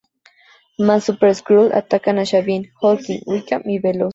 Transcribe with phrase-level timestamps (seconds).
[0.79, 4.09] Más super-skrull atacan a Xavin, Hulkling, Wiccan y Veloz.